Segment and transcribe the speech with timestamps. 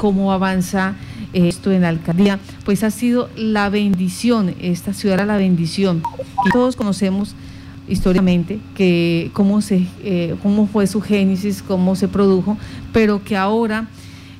[0.00, 0.94] cómo avanza
[1.34, 6.02] esto en la alcaldía, pues ha sido la bendición, esta ciudad era la bendición.
[6.46, 7.34] Y todos conocemos
[7.86, 12.56] históricamente que cómo se eh, cómo fue su génesis, cómo se produjo,
[12.94, 13.88] pero que ahora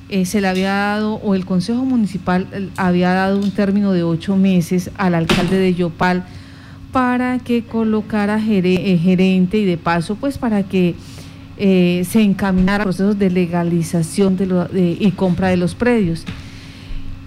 [0.09, 4.35] eh, se le había dado o el Consejo Municipal había dado un término de ocho
[4.37, 6.25] meses al alcalde de Yopal
[6.91, 10.95] para que colocara eh, gerente y de paso pues para que
[11.61, 16.25] se encaminara procesos de legalización de y compra de los predios.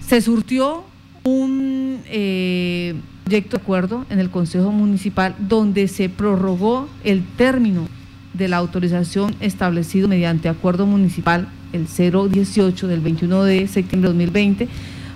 [0.07, 0.85] Se surtió
[1.23, 2.01] un
[3.25, 7.87] proyecto de acuerdo en el Consejo Municipal donde se prorrogó el término
[8.35, 14.69] de la autorización establecido mediante acuerdo municipal el 018 del 21 de septiembre de 2020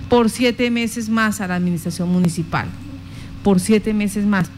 [0.09, 2.67] por siete meses más a la administración municipal,
[3.43, 4.49] por siete meses más.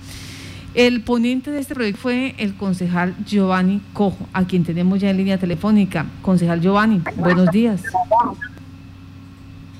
[0.73, 5.17] El ponente de este proyecto fue el concejal Giovanni Cojo, a quien tenemos ya en
[5.17, 6.05] línea telefónica.
[6.21, 7.83] Concejal Giovanni, buenos días.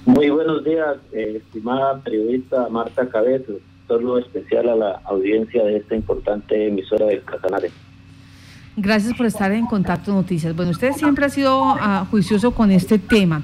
[0.06, 3.54] Muy buenos días, eh, estimada periodista Marta Cabezo.
[3.88, 7.72] Saludo especial a la audiencia de esta importante emisora del Casanare.
[8.76, 10.54] Gracias por estar en Contacto Noticias.
[10.56, 13.44] Bueno, usted siempre ha sido uh, juicioso con este tema.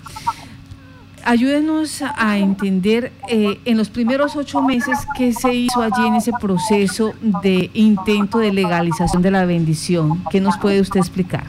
[1.30, 6.32] Ayúdenos a entender eh, en los primeros ocho meses qué se hizo allí en ese
[6.40, 10.24] proceso de intento de legalización de la bendición.
[10.32, 11.44] ¿Qué nos puede usted explicar?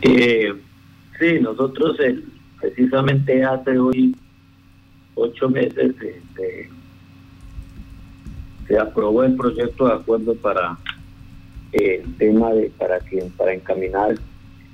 [0.00, 0.54] Eh,
[1.20, 1.98] sí, nosotros
[2.58, 4.16] precisamente hace hoy
[5.14, 5.94] ocho meses
[8.66, 10.78] se aprobó el proyecto de acuerdo para
[11.72, 14.14] eh, el tema de para que para encaminar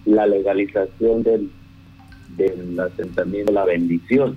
[0.05, 1.51] la legalización del
[2.37, 4.37] del asentamiento la bendición.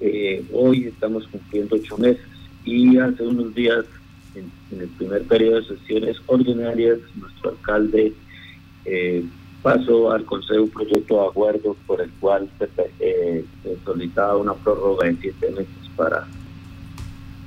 [0.00, 2.24] Eh, hoy estamos cumpliendo ocho meses
[2.64, 3.84] y hace unos días
[4.34, 8.12] en, el primer periodo de sesiones ordinarias nuestro alcalde
[8.84, 9.24] eh,
[9.62, 12.68] pasó al Consejo un proyecto de acuerdo por el cual se,
[13.00, 13.44] eh,
[13.84, 16.26] solicitaba una prórroga de siete meses para,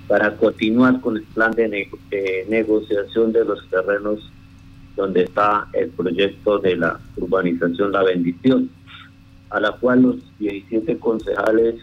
[0.07, 1.89] para continuar con el plan de
[2.47, 4.31] negociación de los terrenos
[4.96, 8.69] donde está el proyecto de la urbanización La Bendición,
[9.53, 11.75] a la cual los 17 concejales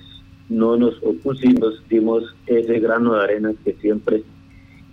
[0.49, 4.25] no nos opusimos, dimos ese grano de arena que siempre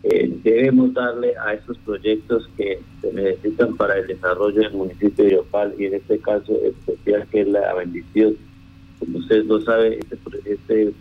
[0.03, 5.31] eh, debemos darle a estos proyectos que se necesitan para el desarrollo del municipio de
[5.31, 8.35] Yopal y en este caso especial que es la bendición.
[8.99, 10.93] Como ustedes lo saben, este, este,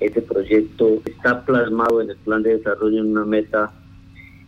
[0.00, 3.72] este proyecto está plasmado en el plan de desarrollo en una meta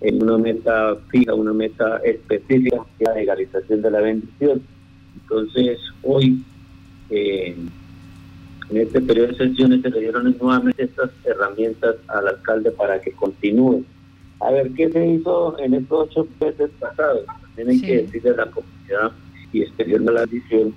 [0.01, 4.63] en una meta fija, una meta específica, que es la legalización de la bendición.
[5.23, 6.43] Entonces, hoy
[7.11, 7.57] eh,
[8.71, 13.13] en este periodo de sesiones se le dieron nuevamente estas herramientas al alcalde para que
[13.13, 13.85] continúe.
[14.41, 17.25] A ver, ¿qué se hizo en estos ocho meses pasados?
[17.55, 19.13] Tienen que decirle a la comunidad
[19.53, 20.75] y extendiendo la visión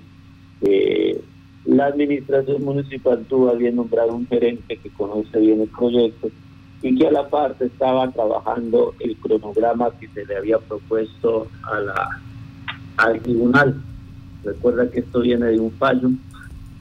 [0.60, 1.20] que
[1.64, 6.30] la administración municipal tuvo a bien nombrar un gerente que conoce bien el proyecto
[6.82, 11.80] y que a la parte estaba trabajando el cronograma que se le había propuesto a
[11.80, 12.20] la
[12.96, 13.80] al tribunal.
[14.44, 16.10] Recuerda que esto viene de un fallo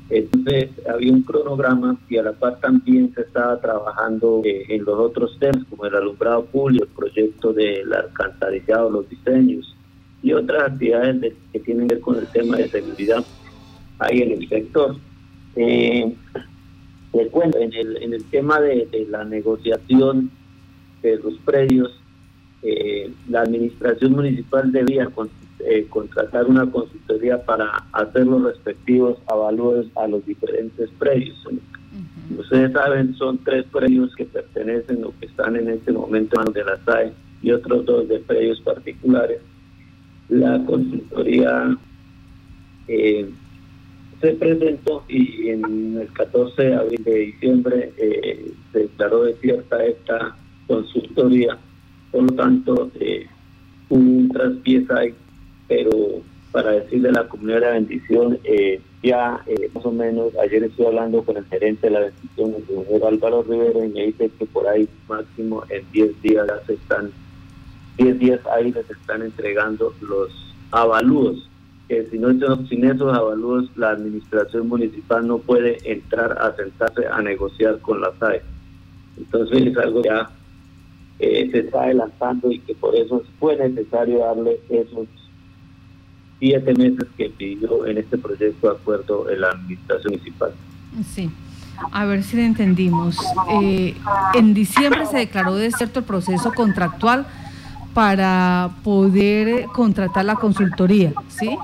[0.10, 4.98] entonces había un cronograma y a la par también se estaba trabajando eh, en los
[4.98, 9.76] otros temas como el alumbrado público, el proyecto del alcantarillado, los diseños
[10.24, 13.24] y otras actividades que tienen que ver con el tema de seguridad
[14.00, 14.96] ahí en el sector.
[15.56, 16.14] Eh,
[17.14, 20.30] en el, en el tema de, la negociación
[21.02, 22.00] de los predios,
[22.62, 25.10] eh, la administración municipal debía
[25.70, 31.36] eh, contratar una consultoría para hacer los respectivos avalúos a los diferentes predios.
[32.38, 36.64] Ustedes saben, son tres predios que pertenecen o que están en este momento en de
[36.64, 37.12] la SAE
[37.42, 39.42] y otros dos de predios particulares.
[40.30, 41.78] La consultoría
[42.88, 43.30] eh,
[44.22, 50.34] se presentó y en el 14 de abril de diciembre eh, se declaró desierta esta
[50.66, 51.58] consultoría.
[52.12, 52.90] Por lo tanto,
[53.90, 54.90] hubo un traspiés
[55.68, 60.36] pero para decirle a la comunidad de la bendición, eh, ya eh, más o menos,
[60.38, 64.06] ayer estuve hablando con el gerente de la bendición, el señor Álvaro Rivera, y me
[64.08, 67.12] dice que por ahí máximo en 10 días se están,
[67.98, 71.48] 10 días ahí les están entregando los avalúos,
[71.88, 72.30] que si no
[72.68, 78.12] sin esos avalúos la administración municipal no puede entrar a sentarse a negociar con la
[78.20, 78.42] SAE.
[79.18, 80.30] Entonces es algo ya
[81.20, 85.08] eh, se está adelantando y que por eso fue necesario darle esos
[86.40, 90.52] siete meses que pidió en este proyecto de acuerdo en la administración municipal.
[91.14, 91.30] Sí.
[91.92, 93.18] A ver si le entendimos.
[93.62, 93.96] Eh,
[94.34, 97.28] en diciembre se declaró desierto el proceso contractual
[97.94, 101.58] para poder contratar la consultoría, ¿sí?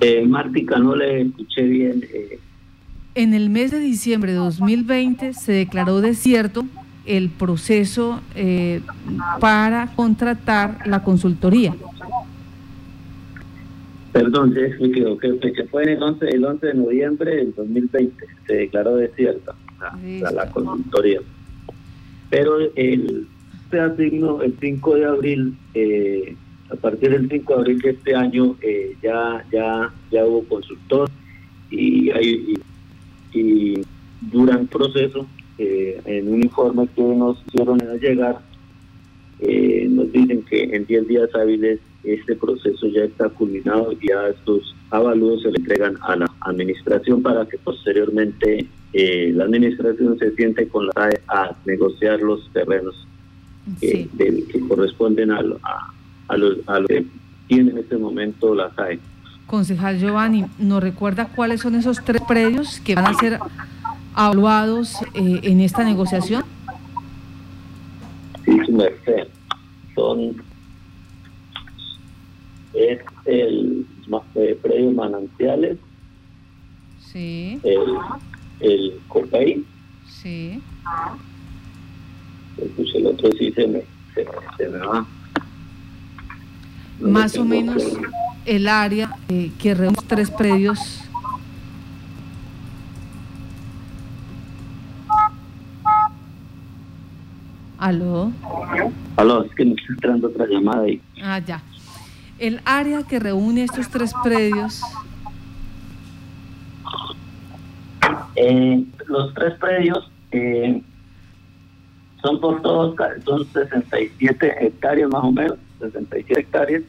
[0.00, 2.04] Eh, Mártica, no le escuché bien.
[2.12, 2.40] Eh.
[3.14, 6.64] En el mes de diciembre de 2020 se declaró desierto
[7.16, 8.80] el proceso eh,
[9.40, 11.74] para contratar la consultoría.
[14.12, 15.04] Perdón, se expliqué,
[15.54, 20.50] que fue el 11, el 11 de noviembre del 2020, se declaró desierta la, la,
[20.50, 21.20] consultoría.
[22.28, 23.28] Pero el,
[23.70, 26.36] se asignó el 5 de abril, eh,
[26.70, 31.08] a partir del 5 de abril de este año, eh, ya, ya, ya hubo consultor
[31.70, 32.54] y, hay,
[33.32, 33.80] y,
[34.20, 35.26] durante el proceso,
[35.62, 38.40] eh, en un informe que nos hicieron llegar,
[39.90, 44.74] nos dicen que en 10 días hábiles este proceso ya está culminado y ya estos
[44.90, 50.66] avalúos se le entregan a la administración para que posteriormente eh, la administración se siente
[50.68, 53.06] con la AE a negociar los terrenos
[53.80, 54.08] que,
[54.68, 55.40] corresponden a,
[56.28, 57.04] a, los, a lo que
[57.46, 58.98] tiene en este momento la SAE.
[59.46, 63.38] Concejal Giovanni, ¿nos recuerda cuáles son esos tres predios que van a ser
[64.12, 66.44] evaluados eh, en esta negociación?
[68.44, 69.28] Sí, su merced.
[69.94, 70.36] Son
[72.74, 73.86] es el
[74.34, 75.78] eh, predio Manantiales,
[77.00, 77.60] sí.
[77.62, 77.96] el,
[78.60, 79.64] el Copey,
[80.08, 80.60] sí.
[82.56, 83.82] Pues el otro sí se me,
[84.14, 85.06] se, me va.
[87.00, 87.82] Más o menos
[88.44, 91.02] el área eh, que reúne tres predios.
[97.80, 98.30] ¿Aló?
[99.16, 101.00] Aló, es que me está entrando otra llamada ahí.
[101.22, 101.62] Ah, ya.
[102.38, 104.82] El área que reúne estos tres predios.
[108.36, 110.82] Eh, los tres predios eh,
[112.20, 112.94] son por todos,
[113.24, 116.82] son 67 hectáreas más o menos, 67 hectáreas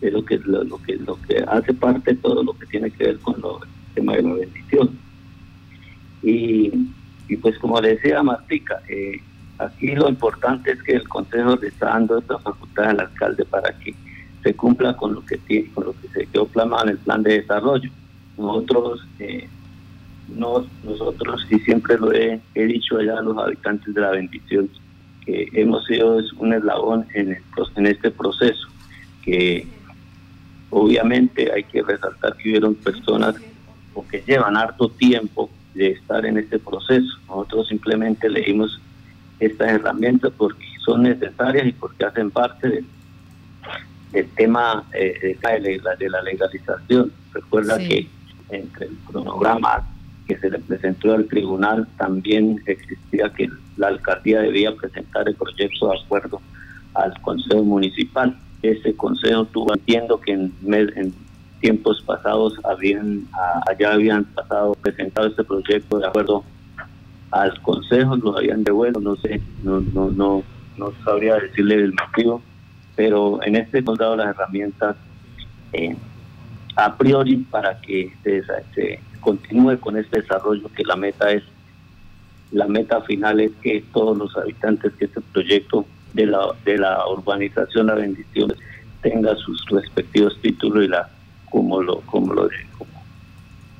[0.00, 3.02] de lo que lo, que lo que hace parte de todo lo que tiene que
[3.02, 4.90] ver con lo, el tema de la bendición.
[6.22, 6.70] Y,
[7.28, 9.20] y pues como le decía Martica, eh,
[9.58, 13.72] aquí lo importante es que el Consejo le está dando esta facultad al alcalde para
[13.78, 13.94] que
[14.42, 17.22] se cumpla con lo que tiene, con lo que se quedó plasmado en el plan
[17.22, 17.90] de desarrollo.
[18.38, 19.48] Nosotros, eh,
[20.28, 24.68] nosotros y siempre lo he, dicho allá a los habitantes de la bendición,
[25.24, 27.36] que hemos sido un eslabón en,
[27.76, 28.68] en este proceso,
[29.22, 29.66] que
[30.70, 33.34] obviamente hay que resaltar que hubieron personas
[33.94, 37.18] o que llevan harto tiempo de estar en este proceso.
[37.28, 38.80] Nosotros simplemente leímos
[39.40, 42.86] estas herramientas porque son necesarias y porque hacen parte del
[44.12, 47.12] el tema eh, de, la, de la legalización.
[47.32, 48.08] Recuerda que
[48.50, 49.86] entre el cronograma
[50.26, 55.90] que se le presentó al tribunal también existía que la alcaldía debía presentar el proyecto
[55.90, 56.40] de acuerdo
[56.94, 58.36] al consejo municipal.
[58.62, 61.14] Ese consejo tuvo, entiendo que en, en
[61.60, 63.26] tiempos pasados habían
[63.68, 66.44] allá habían pasado presentado este proyecto de acuerdo
[67.30, 70.42] al consejo, lo habían devuelto, no sé, no no no
[70.76, 72.42] no sabría decirle el motivo
[72.96, 74.96] pero en este hemos dado las herramientas
[75.74, 75.94] eh,
[76.74, 81.42] a priori para que se, continúe con este desarrollo, que la meta es,
[82.52, 85.84] la meta final es que todos los habitantes que este proyecto
[86.14, 88.54] de la, de la urbanización La Bendición
[89.02, 91.08] tenga sus respectivos títulos y la
[91.50, 92.48] como lo como lo
[92.78, 93.02] como,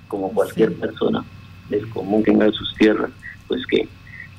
[0.09, 1.25] como cualquier persona
[1.71, 3.11] del común tenga sus tierras,
[3.49, 3.89] pues que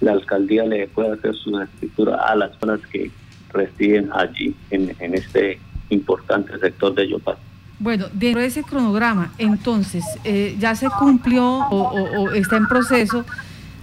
[0.02, 3.12] la alcaldía le pueda hacer su escritura a las personas que
[3.52, 5.60] residen allí en, este
[5.90, 7.38] importante sector de Yopal.
[7.80, 13.24] Bueno, dentro de ese cronograma, entonces, eh, ya se cumplió o, está en proceso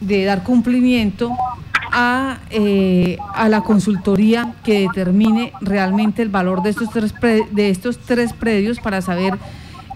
[0.01, 1.31] de dar cumplimiento
[1.93, 7.15] a, eh, a la consultoría que determine realmente el valor de estos tres,
[7.53, 9.39] de estos tres predios para saber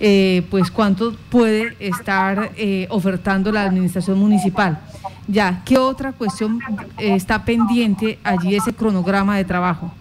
[0.01, 2.53] eh, pues cuánto puede estar
[2.89, 4.79] ofertando la administración municipal.
[5.27, 6.59] Ya, ¿qué otra cuestión
[6.99, 9.93] eh, está pendiente allí ese cronograma de trabajo?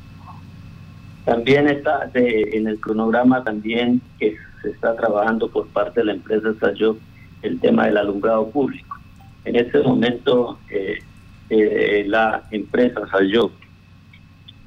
[1.26, 6.54] También está en el cronograma también que se está trabajando por parte de la empresa
[6.60, 6.98] Sayo
[7.42, 8.96] el tema del alumbrado público.
[9.44, 11.00] En este momento eh,
[11.50, 13.52] eh, la empresa Sayo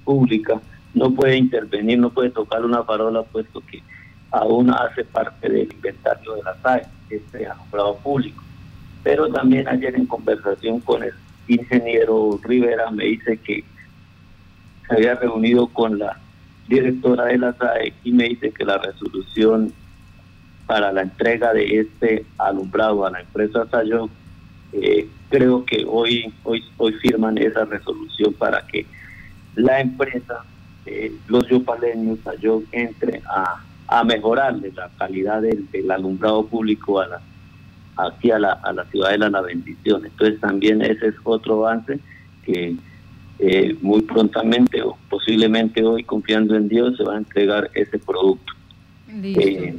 [0.04, 0.60] pública
[0.92, 3.82] no puede intervenir, no puede tocar una parola puesto que
[4.30, 8.42] aún hace parte del inventario de la SAE, este alumbrado público
[9.02, 11.12] pero también ayer en conversación con el
[11.49, 13.64] ingeniero Rivera me dice que
[14.88, 16.19] se había reunido con la
[16.69, 19.73] directora de la SAE y me dice que la resolución
[20.66, 24.09] para la entrega de este alumbrado a la empresa Sayo,
[24.73, 28.87] eh, creo que hoy, hoy, hoy firman esa resolución para que
[29.57, 30.45] la empresa,
[30.87, 37.21] eh, los yopaleños Sayo, entre a, a mejorarle la calidad del, alumbrado público a la,
[38.07, 40.04] aquí a la, a la ciudad de la Bendición.
[40.04, 41.99] Entonces también ese es otro avance
[42.45, 42.76] que
[43.38, 48.52] eh, muy prontamente o posiblemente hoy, confiando en Dios, se va a entregar ese producto.
[49.09, 49.75] Eh,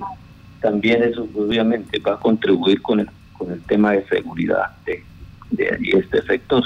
[0.62, 5.04] también eso obviamente va a contribuir con el, con el tema de seguridad de,
[5.52, 6.64] de este sector.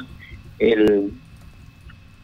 [0.58, 1.12] El,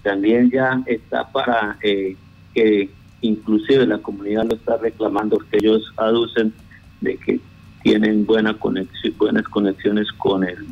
[0.04, 2.16] también ya está para eh,
[2.54, 2.90] que
[3.22, 6.54] inclusive la comunidad lo está reclamando que ellos aducen
[7.02, 7.40] de que
[7.84, 10.66] tienen buena conexión, buenas conexiones con el,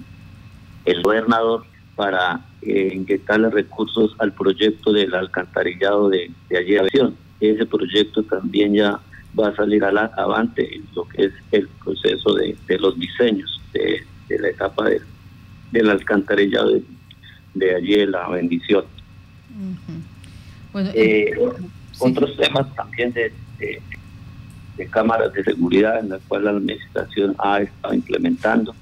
[0.85, 7.11] el gobernador para eh, inyectarle recursos al proyecto del alcantarillado de, de ayer.
[7.39, 8.99] Ese proyecto también ya
[9.37, 13.61] va a salir a la, avante en lo que es el proceso de, los diseños
[13.73, 14.03] de,
[14.37, 14.89] la etapa
[15.71, 16.83] del alcantarillado de,
[17.53, 18.85] de allí la bendición.
[20.71, 21.31] bueno, eh,
[21.99, 23.31] otros temas también de,
[24.87, 28.75] cámaras de seguridad en las cuales la administración ha estado implementando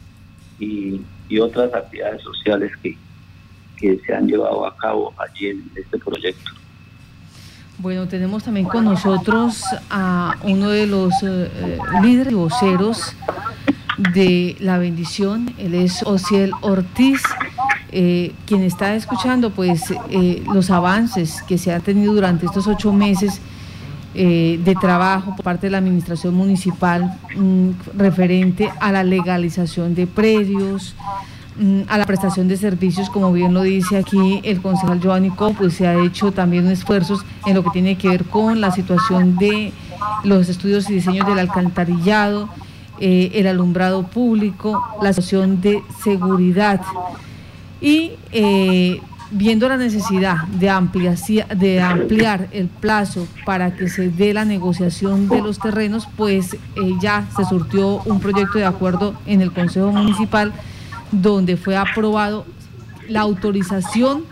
[0.60, 1.02] y,
[1.40, 2.98] otras actividades sociales que,
[3.76, 6.52] que se han llevado a cabo allí en este proyecto.
[7.80, 9.62] Bueno, tenemos también con nosotros
[9.92, 13.16] a uno de los eh, eh, líderes voceros
[14.16, 17.22] de La Bendición, él es Ociel Ortiz,
[17.92, 19.94] eh, quien está escuchando pues
[20.52, 23.42] los avances que se han tenido durante estos ocho meses
[24.18, 30.96] de trabajo por parte de la administración municipal mm, referente a la legalización de predios,
[31.60, 35.74] Mm, a la prestación de servicios, como bien lo dice aquí el concejal Giovanni pues
[35.74, 39.74] se ha hecho también esfuerzos en lo que tiene que ver con la situación de
[40.24, 42.48] los estudios y diseños del alcantarillado,
[43.00, 46.80] eh, el alumbrado público, la situación de seguridad.
[47.82, 50.68] Y eh, viendo la necesidad de,
[51.56, 56.58] de ampliar el plazo para que se dé la negociación de los terrenos, pues eh,
[57.02, 60.54] ya se surtió un proyecto de acuerdo en el Consejo Municipal
[61.12, 62.46] donde fue aprobado
[63.08, 64.26] la autorización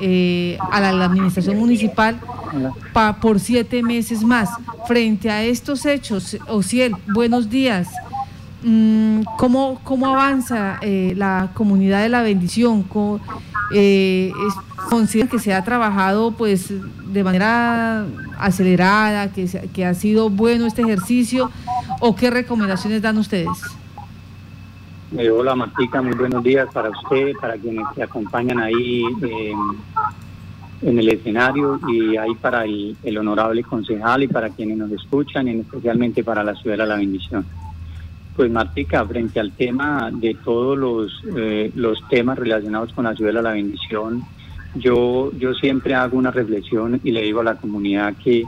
[0.00, 2.18] eh, a la, administración municipal
[3.20, 4.50] por siete meses más.
[4.86, 7.88] Frente a estos hechos, Ociel, buenos días.
[8.62, 12.84] Mm, ¿Cómo, cómo avanza eh, la comunidad de la bendición?
[13.74, 14.32] Eh,
[14.90, 16.72] ¿Consideran que se ha trabajado pues
[17.12, 18.06] de manera
[18.38, 21.50] acelerada, que, que ha sido bueno este ejercicio
[22.00, 23.48] o qué recomendaciones dan ustedes?
[25.18, 29.52] Eh, hola Martica, muy buenos días para usted, para quienes te acompañan ahí eh,
[30.80, 35.60] en el escenario y ahí para el, honorable concejal y para quienes nos escuchan y
[35.60, 37.44] especialmente para la ciudad de la bendición.
[38.36, 43.32] Pues Martica, frente al tema de todos los, eh, los temas relacionados con la ciudad
[43.34, 44.22] de la bendición,
[44.74, 48.44] yo, yo siempre hago una reflexión y le digo a la comunidad que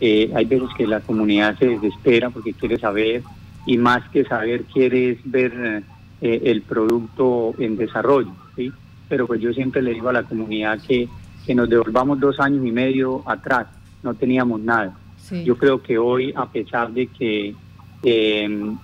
[0.00, 3.22] hay veces que la comunidad se desespera porque quiere saber
[3.66, 5.82] y más que saber quiere ver
[6.20, 8.72] eh, el producto en desarrollo, ¿sí?
[9.08, 11.08] Pero pues yo siempre le digo a la comunidad que,
[11.46, 13.66] que nos devolvamos dos años y medio atrás,
[14.02, 14.96] no teníamos nada.
[15.44, 17.54] Yo creo que hoy, a pesar de que
[18.02, 18.76] em,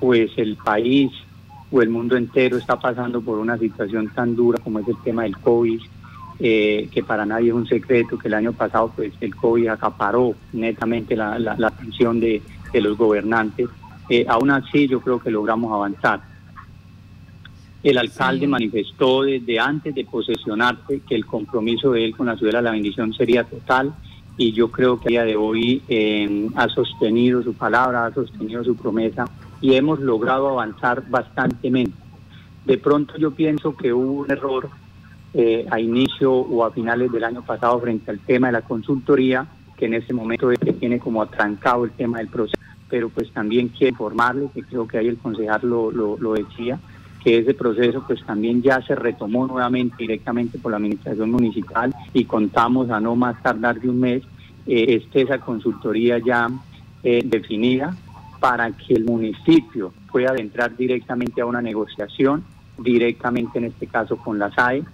[0.00, 1.10] pues el país
[1.70, 5.22] o el mundo entero está pasando por una situación tan dura como es el tema
[5.22, 5.80] del COVID,
[6.38, 10.34] eh, que para nadie es un secreto que el año pasado pues el COVID acaparó
[10.52, 13.68] netamente la, la, atención de, de, los gobernantes,
[14.08, 16.20] eh, aún así yo creo que logramos avanzar.
[17.82, 22.58] El alcalde manifestó desde antes de posesionarse que el compromiso de él con la ciudad
[22.58, 23.92] de la bendición sería total
[24.36, 28.64] y yo creo que a día de hoy eh, ha sostenido su palabra, ha sostenido
[28.64, 29.26] su promesa
[29.60, 31.96] y hemos logrado avanzar bastantemente.
[32.64, 34.68] De pronto yo pienso que hubo un error
[35.34, 39.46] eh, a inicio o a finales del año pasado frente al tema de la consultoría,
[39.76, 40.48] que en ese momento
[40.78, 42.58] tiene como atrancado el tema del proceso,
[42.88, 46.78] pero pues también quiero informarle, que creo que ahí el concejal lo, lo decía,
[47.22, 52.24] que ese proceso pues también ya se retomó nuevamente directamente por la administración municipal y
[52.24, 54.22] contamos a no más tardar de un mes
[54.66, 56.48] eh, esté esa consultoría ya
[57.02, 57.96] eh, definida
[58.38, 62.44] para que el municipio pueda entrar directamente a una negociación,
[62.78, 64.84] directamente en este caso con la SAE,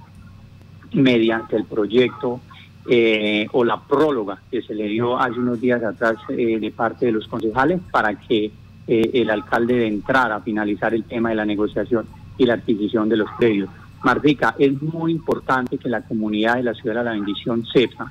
[0.92, 2.40] mediante el proyecto
[2.88, 7.12] eh, o la próloga que se le dio hace unos días atrás de parte de
[7.12, 8.50] los concejales para que
[8.86, 12.06] el alcalde entrara a finalizar el tema de la negociación
[12.38, 13.68] y la adquisición de los predios.
[14.02, 18.10] Mardica, es muy importante que la comunidad de la ciudad de la bendición sepa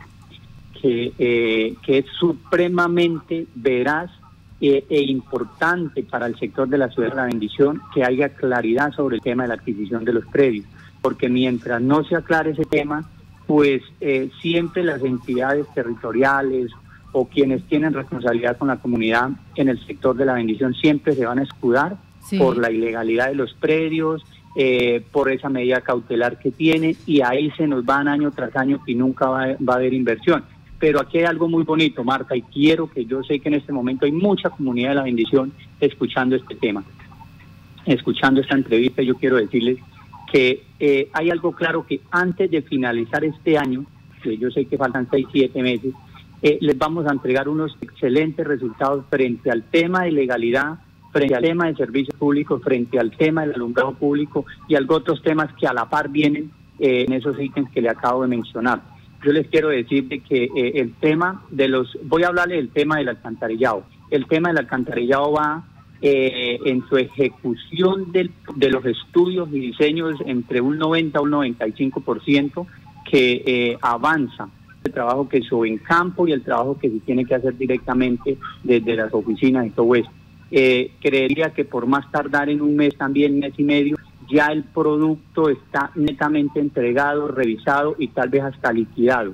[0.79, 4.11] que, eh, que es supremamente veraz
[4.59, 8.91] e, e, importante para el sector de la ciudad de la bendición que haya claridad
[8.91, 10.65] sobre el tema de la adquisición de los predios,
[11.01, 13.07] porque mientras no se aclare ese tema,
[13.45, 16.71] pues eh, siempre las entidades territoriales
[17.11, 21.25] o quienes tienen responsabilidad con la comunidad en el sector de la bendición siempre se
[21.25, 21.97] van a escudar
[22.37, 24.23] por la ilegalidad de los predios,
[24.55, 28.81] eh, por esa medida cautelar que tiene y ahí se nos van año tras año
[28.87, 30.43] y nunca va, va, a haber inversión.
[30.79, 33.73] Pero aquí hay algo muy bonito, Marta, y quiero que yo sé que en este
[33.73, 36.83] momento hay mucha comunidad de la bendición escuchando este tema,
[37.85, 39.01] escuchando esta entrevista.
[39.01, 39.77] Yo quiero decirles
[40.31, 43.85] que eh, hay algo claro que antes de finalizar este año,
[44.21, 45.93] que yo sé que faltan seis, siete meses,
[46.41, 50.79] eh, les vamos a entregar unos excelentes resultados frente al tema de legalidad,
[51.17, 55.21] frente al tema de servicios públicos, frente al tema del alumbrado público y algo otros
[55.21, 58.81] temas que a la par vienen eh, en esos ítems que le acabo de mencionar.
[59.23, 63.09] Yo les quiero decir que el tema de los, voy a hablarle del tema del
[63.09, 63.83] alcantarillado.
[64.11, 65.65] El tema del alcantarillado va
[65.99, 71.31] eh, en su ejecución del, de los estudios y diseños entre un 90 a un
[71.31, 72.67] 95%
[73.09, 74.47] que eh, avanza
[74.83, 78.37] el trabajo que hizo en campo y el trabajo que se tiene que hacer directamente
[78.63, 80.11] desde las oficinas y todo esto.
[80.49, 83.97] Eh, creería que por más tardar en un mes, también mes y medio,
[84.29, 89.33] ya el producto está netamente entregado, revisado y tal vez hasta liquidado.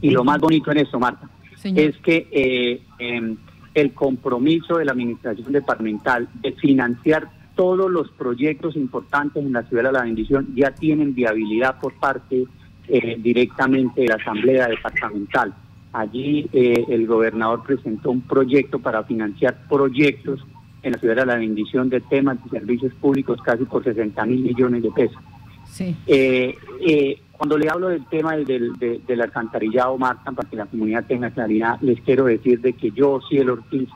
[0.00, 1.28] Y lo más bonito en eso, Marta,
[1.62, 3.36] es que eh, em,
[3.74, 9.84] el compromiso de la Administración Departamental de financiar todos los proyectos importantes en la Ciudad
[9.84, 12.44] de la Bendición ya tienen viabilidad por parte
[12.88, 15.54] eh, directamente de la Asamblea Departamental.
[15.96, 20.44] Allí eh, el gobernador presentó un proyecto para financiar proyectos
[20.82, 24.42] en la Ciudad de la Bendición de temas de servicios públicos casi por 60 mil
[24.42, 25.16] millones de pesos.
[25.64, 25.96] Sí.
[26.06, 26.54] Eh,
[27.32, 31.78] cuando le hablo del tema del, del, alcantarillado, Marta, para que la comunidad tenga claridad,
[31.80, 33.88] les quiero decir de que yo, Cielo Ortiz,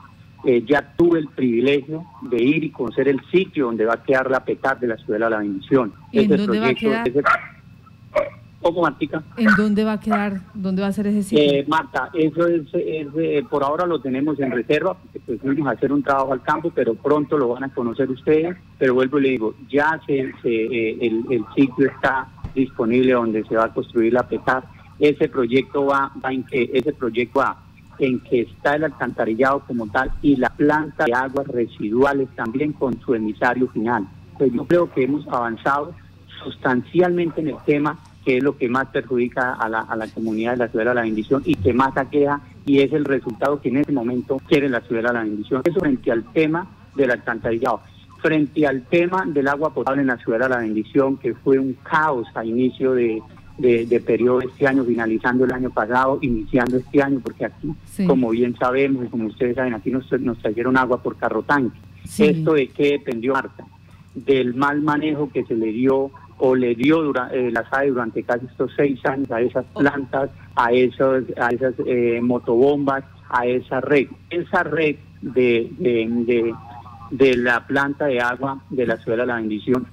[0.43, 4.31] eh, ya tuve el privilegio de ir y conocer el sitio donde va a quedar
[4.31, 5.93] la petar de la Ciudad de la Bendición.
[6.11, 7.11] ¿En dónde va a quedar?
[8.61, 9.23] ¿Cómo, Martica?
[9.37, 10.41] ¿En dónde va a quedar?
[10.53, 11.43] ¿Dónde va a ser ese sitio?
[11.43, 15.71] Eh, Marta, eso es, eh, por ahora lo tenemos en reserva, porque pues fuimos a
[15.71, 18.55] hacer un trabajo al campo, pero pronto lo van a conocer ustedes.
[18.77, 23.55] Pero vuelvo y le digo, ya se, se el, el sitio está disponible donde se
[23.55, 24.63] va a construir la petar.
[24.99, 27.57] Ese proyecto va, en que ese proyecto va
[27.97, 32.99] en que está el alcantarillado como tal y la planta de aguas residuales también con
[33.01, 34.07] su emisario final.
[34.37, 35.93] Pues yo creo que hemos avanzado
[36.43, 40.51] sustancialmente en el tema que es lo que más perjudica a la, a la comunidad
[40.51, 43.69] de la ciudad de la bendición y que más aqueja y es el resultado que
[43.69, 45.61] en este momento quiere la ciudad de la bendición.
[45.65, 47.81] Eso frente al tema del alcantarillado
[48.21, 51.75] frente al tema del agua potable en la ciudad de la bendición, que fue un
[51.83, 53.21] caos a inicio de,
[53.57, 57.73] de, periodo este año, finalizando el año pasado, iniciando este año, porque aquí,
[58.05, 61.77] como bien sabemos y como ustedes saben, aquí nos, nos trajeron agua por carro tanque.
[62.03, 63.65] ¿Esto de qué dependió Marta?
[64.13, 66.11] Del mal manejo que se le dio
[66.43, 70.29] o le dio durante, eh, la SAE durante casi estos seis años a esas plantas,
[70.55, 74.07] a, esos, a esas eh, motobombas, a esa red.
[74.29, 76.53] Esa red de, de
[77.11, 79.85] de la planta de agua de la ciudad de la bendición,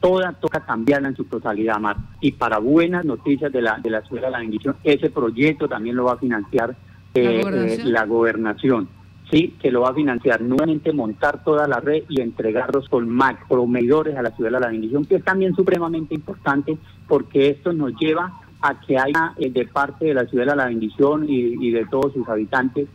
[0.00, 1.96] toda toca cambiarla en su totalidad, Mar.
[2.20, 5.96] Y para buenas noticias de la, de la ciudad de la bendición, ese proyecto también
[5.96, 6.76] lo va a financiar
[7.14, 8.88] eh, eh, ¿La, gobernación?
[9.34, 14.16] Sí, que lo va a financiar nuevamente montar toda la red y entregarlos con macromedidores
[14.16, 18.32] a la ciudad de la bendición, que es también supremamente importante porque esto nos lleva
[18.60, 22.12] a que haya eh, de parte de la ciudad de la bendición y, de todos
[22.12, 22.88] sus habitantes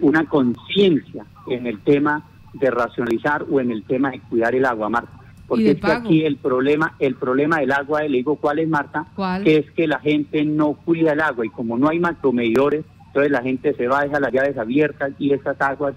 [0.00, 4.88] una conciencia en el tema de racionalizar o en el tema de cuidar el agua,
[4.88, 5.12] Marta.
[5.46, 9.06] Porque es que aquí el problema, el problema del agua, le digo cuál es, Marta,
[9.44, 13.32] que es que la gente no cuida el agua y como no hay macromedidores, entonces
[13.32, 15.94] la gente se va, deja las llaves abiertas y esas aguas,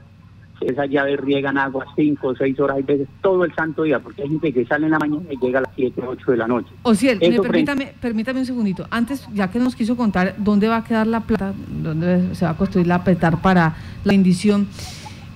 [0.61, 4.23] esas llaves riegan agua cinco o seis horas, hay veces todo el santo día, porque
[4.23, 6.47] hay gente que sale en la mañana y llega a las 7, 8 de la
[6.47, 6.69] noche.
[6.83, 8.87] O sea, permítame, permítame un segundito.
[8.89, 12.51] Antes, ya que nos quiso contar dónde va a quedar la plata, dónde se va
[12.51, 14.67] a construir la petar para la bendición.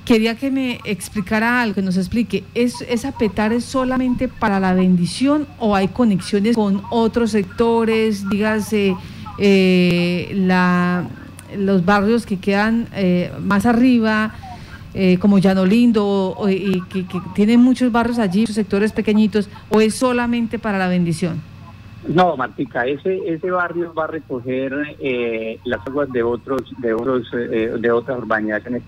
[0.06, 4.76] Quería que me explicara algo, que nos explique, ¿es, ¿esa petar es solamente para la
[4.76, 8.96] bendición o hay conexiones con otros sectores, dígase,
[9.40, 11.08] eh, la,
[11.58, 14.34] los barrios que quedan eh, más arriba,
[14.94, 19.96] eh, como Llano Lindo, y que, que tienen muchos barrios allí, sectores pequeñitos, o es
[19.96, 21.42] solamente para la bendición?
[22.08, 27.28] No, Martica, ese ese barrio va a recoger eh, las aguas de otros de otros
[27.34, 28.80] eh, de otras urbanidades que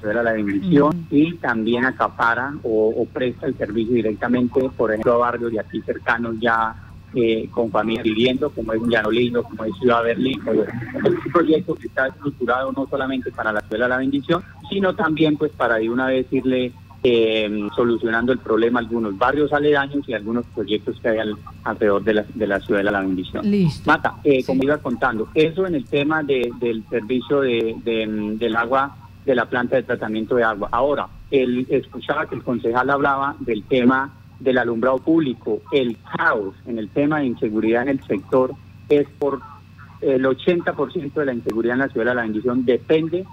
[0.00, 5.52] se la división y también acapara o, presta el servicio directamente, por ejemplo, a barrios
[5.52, 6.74] de aquí cercanos ya
[7.14, 10.40] eh, con familias viviendo, como es Llanolino, como es Ciudad Berlín.
[10.46, 14.94] Es un proyecto que está estructurado no solamente para la Escuela de la Bendición, sino
[14.94, 16.72] también pues para de una vez irle
[17.06, 21.18] eh, solucionando el problema algunos barrios aledaños y algunos proyectos que hay
[21.62, 23.50] alrededor de la, de la ciudad de la bendición.
[23.50, 23.90] Listo.
[23.90, 28.96] Mata, eh, como iba contando, eso en el tema de, del servicio de, del agua
[29.26, 30.68] de la planta de tratamiento de agua.
[30.72, 36.78] Ahora, él escuchaba que el concejal hablaba del tema del alumbrado público, el caos en
[36.78, 38.52] el tema de inseguridad en el sector
[38.88, 39.40] es por
[40.00, 43.24] el 80% de la inseguridad en la ciudad de la bendición depende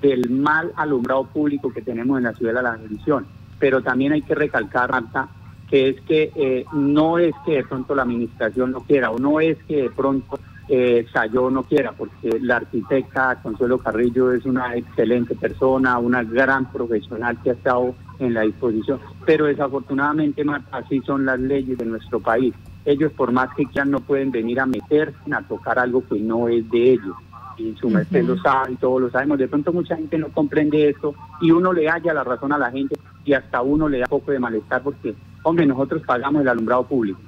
[0.00, 3.26] del mal alumbrado público que tenemos en la ciudad de la bendición.
[3.58, 5.28] Pero también hay que recalcar, Marta,
[5.68, 9.40] que es que eh, no es que de pronto la administración no quiera o no
[9.40, 14.74] es que de pronto eh, Sayó no quiera, porque la arquitecta Consuelo Carrillo es una
[14.76, 21.00] excelente persona, una gran profesional que ha estado en la disposición, pero desafortunadamente Marta, así
[21.00, 24.66] son las leyes de nuestro país ellos por más que quieran no pueden venir a
[24.66, 27.16] meterse a tocar algo que no es de ellos.
[27.56, 29.38] Y su merced lo sabe y todos lo sabemos.
[29.38, 32.70] De pronto mucha gente no comprende esto y uno le halla la razón a la
[32.70, 36.84] gente y hasta uno le da poco de malestar porque, hombre, nosotros pagamos el alumbrado
[36.84, 37.20] público,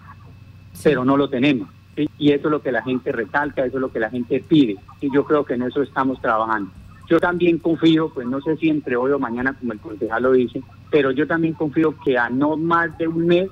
[0.83, 1.68] pero no lo tenemos.
[1.97, 4.77] Y eso es lo que la gente recalca, eso es lo que la gente pide.
[5.01, 6.71] Y yo creo que en eso estamos trabajando.
[7.09, 10.33] Yo también confío, pues no sé si entre hoy o mañana, como el concejal lo
[10.33, 13.49] dice, pero yo también confío que a no más de un mes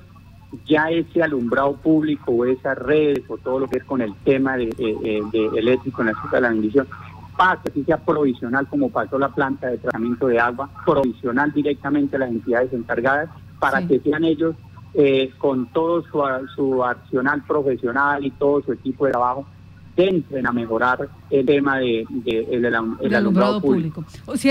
[0.65, 4.57] ya ese alumbrado público o esas redes o todo lo que es con el tema
[4.57, 4.69] de,
[5.55, 6.87] eléctrico en la ciudad de la bendición
[7.35, 12.19] pase, así sea provisional como pasó la planta de tratamiento de agua, provisional directamente a
[12.19, 13.29] las entidades encargadas
[13.59, 14.55] para que sean ellos
[14.97, 16.23] eh, con todo su,
[16.55, 19.45] su accional profesional y todo su equipo de trabajo
[19.97, 22.65] entren a mejorar el tema de, el,
[23.15, 24.03] alumbrado, público.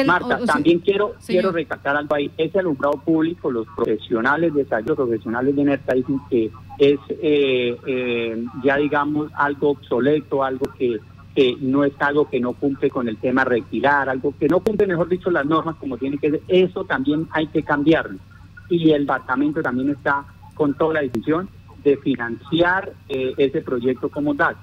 [0.07, 2.31] Marta, también quiero quiero recalcar algo ahí.
[2.37, 7.77] Ese alumbrado público, los profesionales de salud, los profesionales de energía dicen que es eh,
[7.87, 10.99] eh, ya digamos algo obsoleto, algo que,
[11.35, 14.87] que no es algo que no cumple con el tema retirar, algo que no cumple,
[14.87, 16.43] mejor dicho, las normas como tiene que ser.
[16.49, 18.19] Eso también hay que cambiarlo.
[18.71, 21.49] Y el departamento también está con toda la decisión
[21.83, 24.57] de financiar eh, ese proyecto como tal.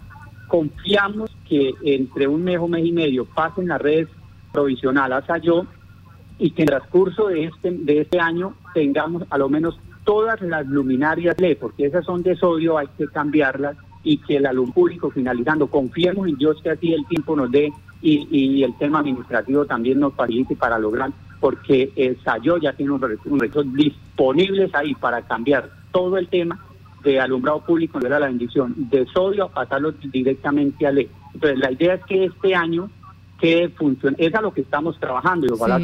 [0.48, 4.10] Confiamos que entre un mes o mes y medio pasen las redes
[4.52, 5.66] provisional a yo
[6.40, 10.42] y que en el transcurso de este, de este año tengamos a lo menos todas
[10.42, 14.74] las luminarias LED, porque esas son de sodio, hay que cambiarlas y que el alumno
[14.74, 19.00] público finalizando, confiemos en Dios que así el tiempo nos dé y, y el tema
[19.00, 24.96] administrativo también nos facilite para lograr, porque el Sayo ya tiene unos recursos disponibles ahí
[24.96, 26.64] para cambiar todo el tema
[27.04, 31.08] de alumbrado público de la bendición de sodio a pasarlo directamente a LED.
[31.34, 32.90] Entonces, la idea es que este año
[33.40, 35.80] que funcione, es a lo que estamos trabajando y ojalá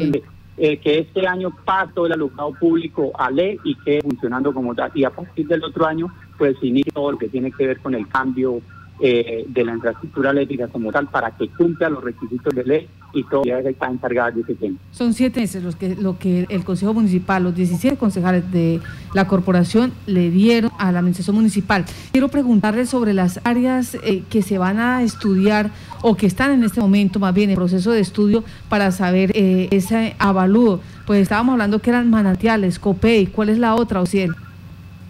[0.56, 4.74] eh, que este año pase todo el alumbrado público a LED y quede funcionando como
[4.74, 4.92] tal.
[4.94, 7.94] Y a partir del otro año, pues inicie todo lo que tiene que ver con
[7.94, 8.60] el cambio
[9.00, 13.24] eh, de la infraestructura eléctrica como tal para que cumpla los requisitos de ley y
[13.24, 14.76] todo está encargado de ese tema.
[14.90, 18.80] Son siete meses los que, lo que el Consejo Municipal, los 17 concejales de
[19.14, 21.84] la corporación le dieron a la Administración Municipal.
[22.12, 25.70] Quiero preguntarle sobre las áreas eh, que se van a estudiar
[26.02, 29.68] o que están en este momento más bien en proceso de estudio para saber eh,
[29.70, 30.80] ese avalúo.
[31.06, 34.34] Pues estábamos hablando que eran manantiales, COPEI, ¿cuál es la otra, Ociel?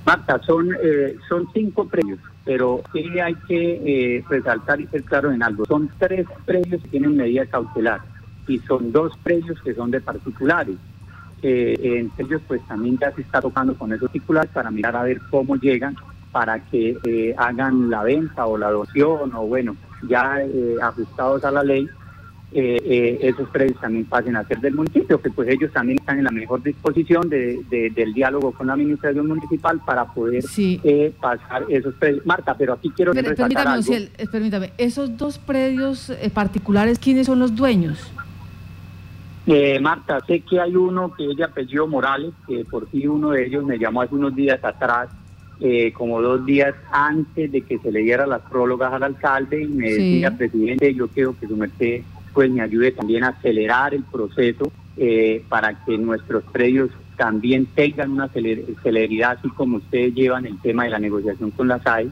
[0.09, 0.71] Marta, son,
[1.29, 2.19] son cinco premios
[2.49, 5.67] pero sí hay que eh, resaltar y ser claro en algo.
[5.67, 8.01] Son tres predios que tienen medida cautelar
[8.47, 10.77] y son dos predios que son de particulares.
[11.43, 15.03] Eh, entre ellos pues también ya se está tocando con esos particulares para mirar a
[15.03, 15.95] ver cómo llegan
[16.33, 19.77] para que eh, hagan la venta o la adopción o bueno,
[20.09, 20.39] ya
[20.81, 21.87] ajustados a la ley
[22.51, 26.17] eh, eh, esos predios también pasen a ser del municipio, que pues ellos también están
[26.17, 27.63] en la mejor disposición de,
[27.95, 32.25] del diálogo con la administración municipal para poder eh, pasar esos predios.
[32.25, 33.83] Marta, pero aquí quiero pero, permítame,
[34.33, 38.11] permítame, esos dos predios particulares, ¿quiénes son los dueños?
[39.81, 43.47] Marta, sé que hay uno que es de apellido Morales, que por sí uno de
[43.47, 45.11] ellos me llamó hace unos días atrás,
[45.95, 49.91] como dos días antes de que se le diera las prólogas al alcalde, y me
[49.91, 54.71] decía, presidente, yo quiero que su merced pues me ayude también a acelerar el proceso
[54.97, 60.85] eh, para que nuestros predios también tengan una celeridad, así como ustedes llevan el tema
[60.85, 62.09] de la negociación con la SAE.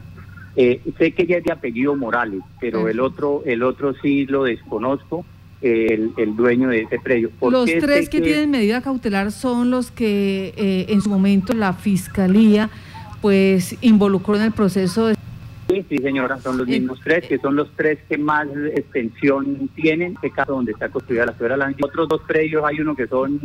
[0.55, 4.43] Eh, sé que ya es de apellido Morales, pero el otro, el otro sí lo
[4.43, 5.25] desconozco,
[5.61, 7.31] el, dueño de ese predio.
[7.41, 12.69] Los tres que, tienen medida cautelar son los que eh, en su momento la fiscalía
[13.21, 15.16] pues involucró en el proceso de
[15.89, 20.31] Sí, señora, son los mismos tres, que son los tres que más extensión tienen, este
[20.31, 23.39] caso donde está construida la ciudad de la Otros dos predios hay uno que son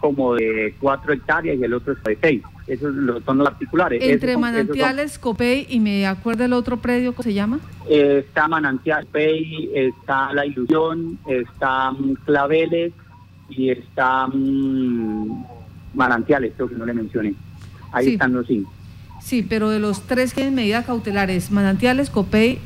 [0.00, 2.42] como de cuatro hectáreas y el otro es de seis.
[2.66, 4.02] Esos son los particulares.
[4.02, 7.60] Entre Manantiales, Copey y me acuerdo el otro predio, ¿cómo se llama?
[7.88, 12.92] Eh, está Manantial Copey, está La Ilusión, está mm, Claveles
[13.50, 14.26] y está...
[14.26, 15.44] Mm,
[15.94, 17.34] manantiales, creo que no le mencioné.
[17.92, 18.72] Ahí están los cinco.
[19.22, 22.58] Sí, pero de los tres que tienen medidas cautelares, manantiales, Copey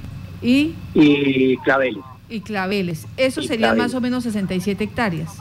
[0.42, 0.74] y...
[0.94, 2.02] Y claveles.
[2.28, 3.06] Y claveles.
[3.16, 5.38] Eso sería más o menos 67 hectáreas.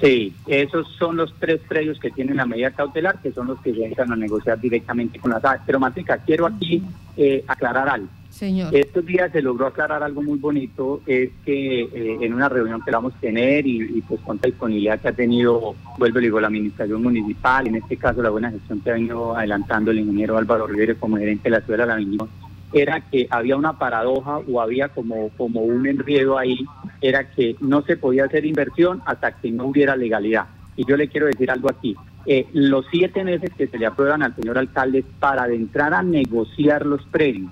[0.00, 3.72] Sí, esos son los tres predios que tienen la medida cautelar, que son los que
[3.72, 5.60] se entran a negociar directamente con las aves.
[5.64, 6.82] Pero, Matica, quiero aquí
[7.16, 8.08] eh, aclarar algo.
[8.38, 8.72] Señor.
[8.72, 12.92] Estos días se logró aclarar algo muy bonito, es que eh, en una reunión que
[12.92, 16.46] vamos a tener y, pues con la disponibilidad que ha tenido, vuelvo y digo, la
[16.46, 20.68] administración municipal, en este caso la buena gestión que ha venido adelantando el ingeniero Álvaro
[20.68, 22.26] Rivera como gerente de la ciudad de la Avenida,
[22.72, 26.64] era que había una paradoja o había como, como un enredo ahí,
[27.00, 30.46] era que no se podía hacer inversión hasta que no hubiera legalidad.
[30.76, 31.96] Y yo le quiero decir algo aquí.
[32.24, 36.86] Eh, los siete meses que se le aprueban al señor alcalde para adentrar a negociar
[36.86, 37.50] los predios,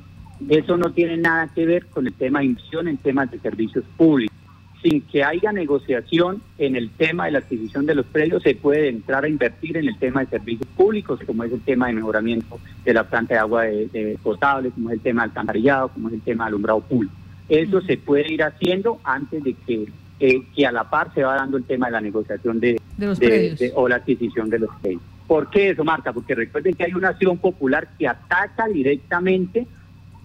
[0.49, 3.85] eso no tiene nada que ver con el tema de inversión en temas de servicios
[3.96, 4.37] públicos.
[4.83, 8.88] Sin que haya negociación en el tema de la adquisición de los predios, se puede
[8.88, 12.61] entrar a invertir en el tema de servicios públicos, como es el tema de mejoramiento
[12.85, 16.14] de la planta de agua de, potable, como es el tema de alcantarillado, como es
[16.14, 17.14] el tema de alumbrado público.
[17.49, 19.87] Eso se puede ir haciendo antes de que,
[20.20, 23.18] eh, que a la par se va dando el tema de la negociación de, los
[23.18, 23.72] predios.
[23.75, 25.03] o la adquisición de los predios.
[25.27, 26.12] ¿Por qué eso, Marta?
[26.12, 29.66] Porque recuerden que hay una acción popular que ataca directamente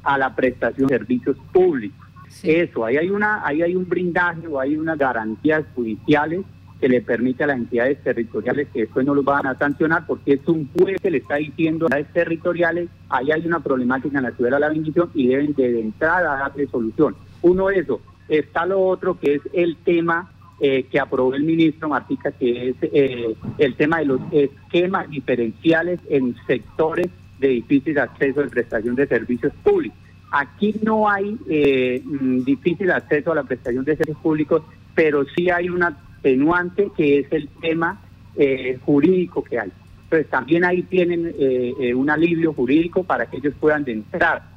[0.04, 2.08] a la prestación de servicios públicos.
[2.44, 6.42] Eso, ahí hay, una, ahí hay un brindaje o hay unas garantías judiciales
[6.80, 10.34] que le permite a las entidades territoriales que después no los van a sancionar porque
[10.34, 14.24] es un juez que le está diciendo a las territoriales, ahí hay una problemática en
[14.24, 17.16] la ciudad de la bendición y deben de, entrada darle solución.
[17.44, 18.02] Uno de eso.
[18.28, 22.76] Está lo otro que es el tema eh, que aprobó el ministro Martica, que es
[22.82, 27.10] eh, el tema de los esquemas diferenciales en sectores
[27.42, 29.98] de difícil acceso en prestación de servicios públicos.
[30.32, 34.64] Aquí no hay eh, mm, difícil acceso a la prestación de servicios públicos,
[34.96, 38.00] pero sí hay un atenuante que es el tema
[38.38, 39.72] eh, jurídico que hay.
[40.04, 44.51] Entonces también ahí tienen eh, un alivio jurídico para que ellos puedan entrar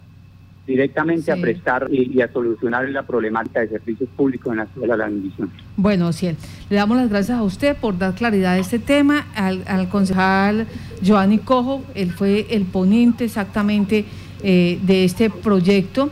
[0.66, 4.96] directamente a prestar y, a solucionar la problemática de servicios públicos en la ciudad de
[4.96, 5.50] la bendición.
[5.76, 6.36] Bueno, Ciel,
[6.70, 10.66] le damos las gracias a usted por dar claridad a este tema, al, concejal
[11.02, 14.04] Giovanni Cojo, él fue el ponente exactamente
[14.42, 16.10] eh, de este proyecto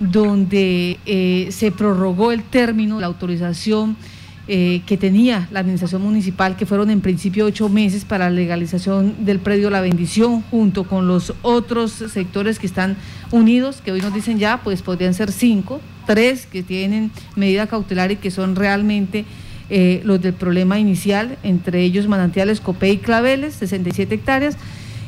[0.00, 3.96] donde eh, se prorrogó el término, de la autorización
[4.48, 9.24] eh, que tenía la administración municipal, que fueron en principio ocho meses para la legalización
[9.24, 12.96] del predio La Bendición, junto con los otros sectores que están
[13.30, 18.10] unidos, que hoy nos dicen ya, pues podrían ser cinco, tres que tienen medida cautelar
[18.10, 19.24] y que son realmente
[19.68, 24.56] eh, los del problema inicial, entre ellos Manantiales, Copé y Claveles, 67 hectáreas,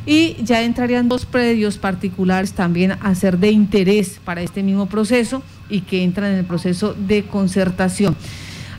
[0.07, 5.43] y ya entrarían dos predios particulares también a ser de interés para este mismo proceso
[5.69, 8.17] y que entran en el proceso de concertación.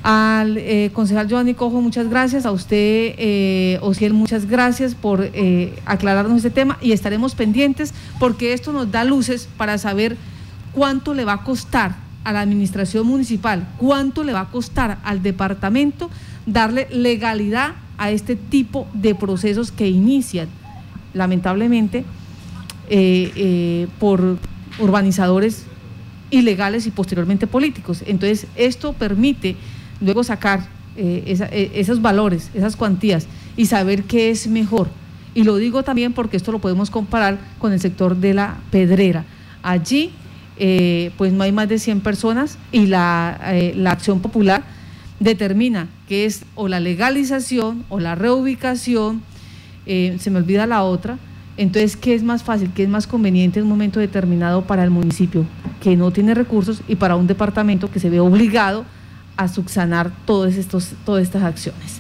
[0.04, 2.46] Al eh, concejal Giovanni Cojo, muchas gracias.
[2.46, 8.52] A usted, eh, Ociel, muchas gracias por eh, aclararnos este tema y estaremos pendientes porque
[8.52, 10.18] esto nos da luces para saber
[10.74, 15.24] cuánto le va a costar a la administración municipal, cuánto le va a costar al
[15.24, 16.10] departamento
[16.46, 20.50] darle legalidad a este tipo de procesos que inician,
[21.13, 22.04] lamentablemente,
[22.89, 24.38] eh, por
[24.80, 25.63] urbanizadores
[26.30, 28.04] ilegales y posteriormente políticos.
[28.06, 29.56] Entonces, esto permite
[30.04, 30.62] luego sacar
[30.96, 34.88] eh, eh, esos valores, esas cuantías y saber qué es mejor.
[35.34, 39.26] Y lo digo también porque esto lo podemos comparar con el sector de la pedrera.
[39.63, 40.12] Allí,
[40.58, 43.39] eh, pues no hay más de 100 personas y la,
[43.76, 44.63] la acción popular
[45.20, 49.24] determina que es o la legalización o la reubicación,
[49.86, 51.18] se me olvida la otra.
[51.58, 54.89] Entonces, ¿qué es más fácil, qué es más conveniente en un momento determinado para el
[54.92, 55.46] municipio
[55.82, 58.86] que no tiene recursos y para un departamento que se ve obligado
[59.38, 62.00] a subsanar todos estos, todas estas acciones.